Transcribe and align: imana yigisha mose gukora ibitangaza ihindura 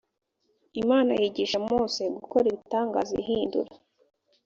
imana 0.81 1.11
yigisha 1.21 1.57
mose 1.67 2.01
gukora 2.15 2.45
ibitangaza 2.49 3.13
ihindura 3.21 3.71